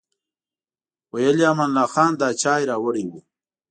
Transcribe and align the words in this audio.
ویل 1.13 1.37
یې 1.43 1.47
امان 1.51 1.69
الله 1.71 1.85
خان 1.93 2.11
دا 2.21 2.29
چای 2.41 2.61
راوړی 2.69 3.05
و. 3.07 3.13